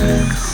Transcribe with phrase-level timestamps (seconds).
[0.00, 0.49] Christmas.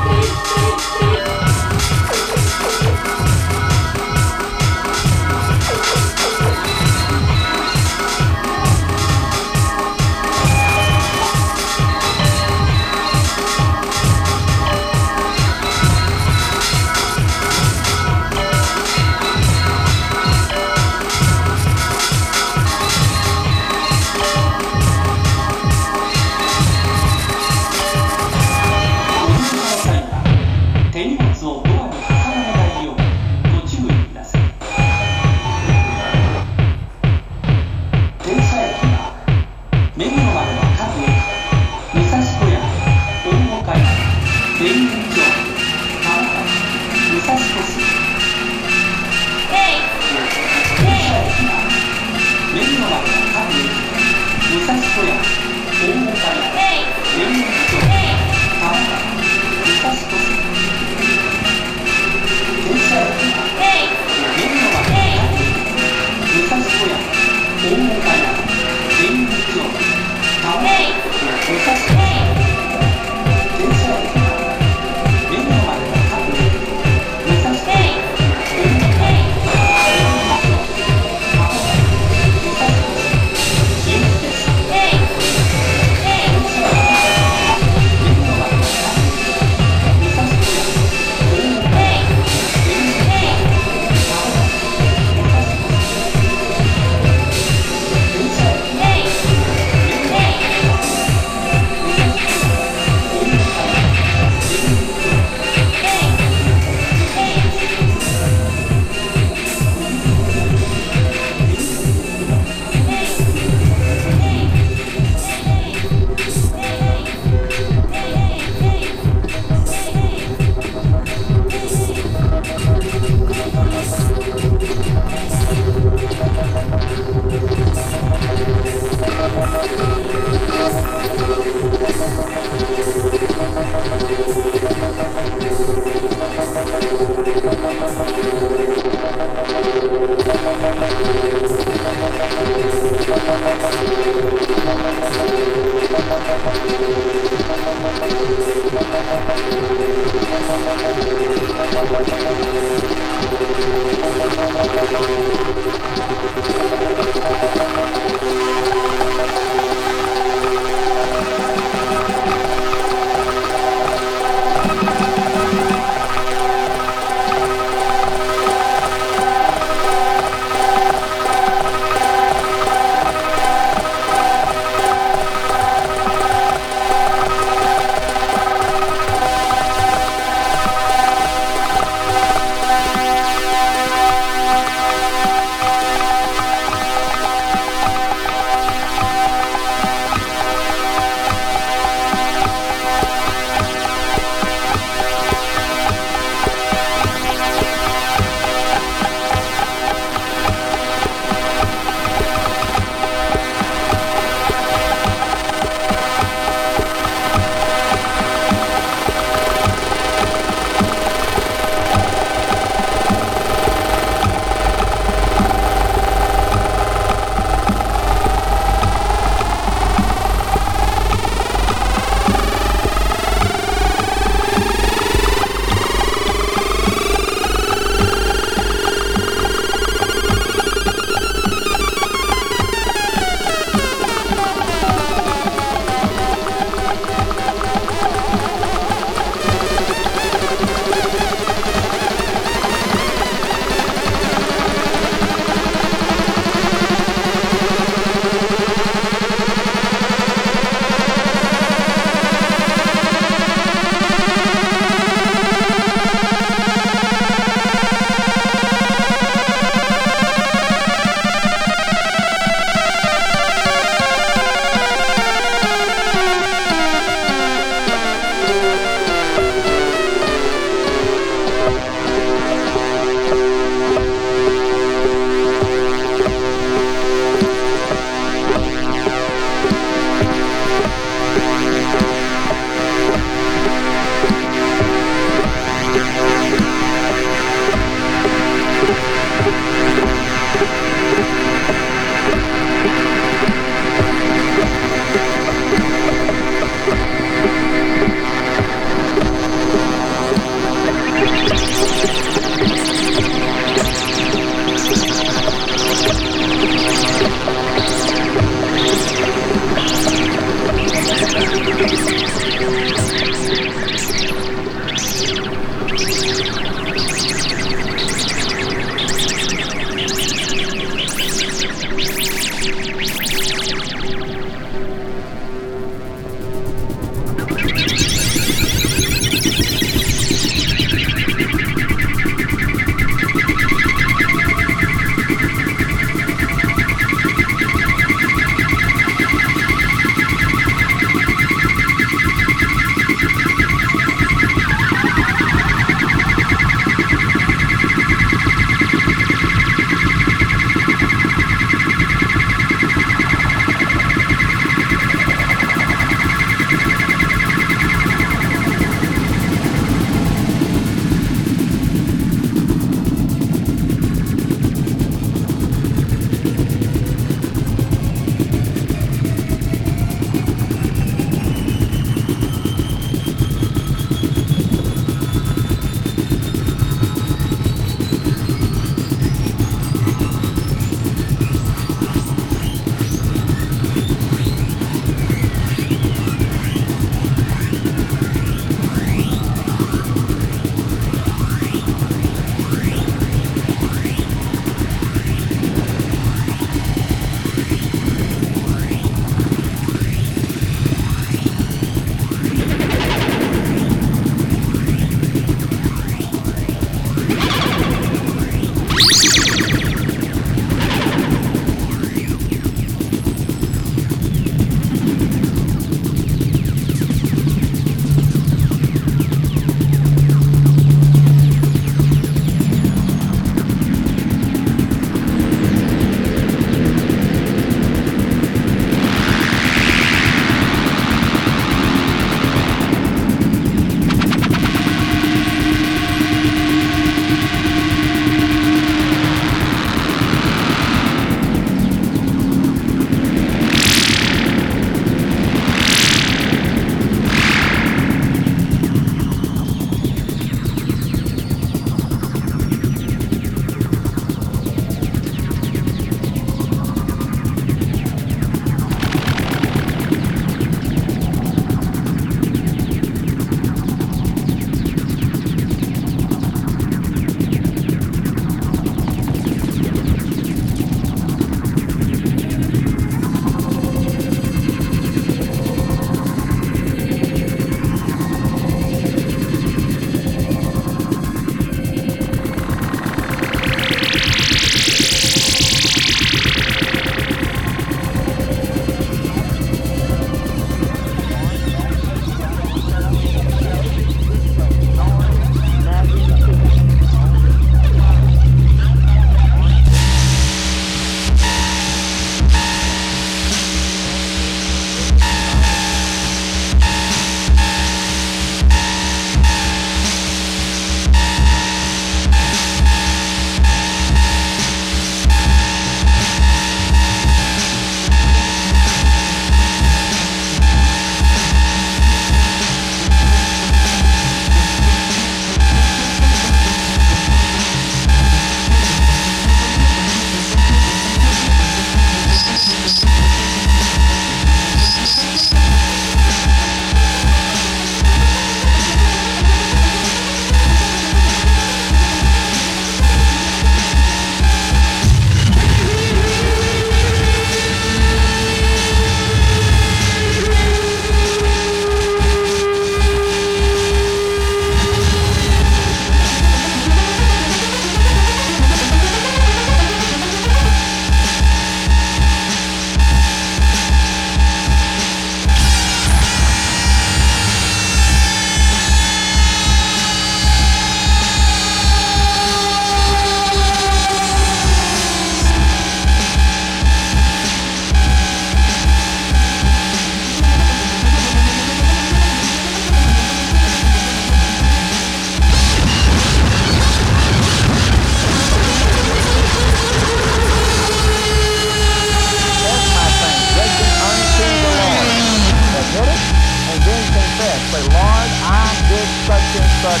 [599.84, 600.00] but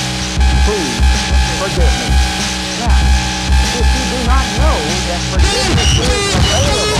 [0.64, 0.96] please
[1.60, 2.08] forgive me.
[2.80, 2.96] Now,
[3.76, 4.76] if you do not know
[5.12, 6.93] that forgiveness is available,